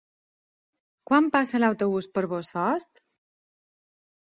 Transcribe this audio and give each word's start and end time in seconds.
Quan 1.11 1.29
passa 1.37 1.63
l'autobús 1.63 2.11
per 2.19 2.27
Bossòst? 2.35 3.07